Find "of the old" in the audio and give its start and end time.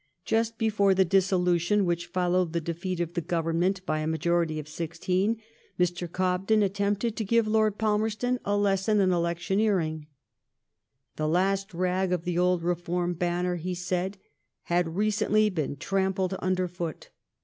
12.11-12.63